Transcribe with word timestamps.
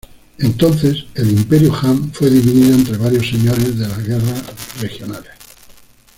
Entonces 0.39 1.05
el 1.13 1.29
imperio 1.29 1.75
Han 1.75 2.11
fue 2.11 2.31
dividido 2.31 2.73
entre 2.73 2.97
varios 2.97 3.29
señores 3.29 3.77
de 3.77 3.87
la 3.87 3.97
guerra 3.99 4.33
regionales. 4.79 5.33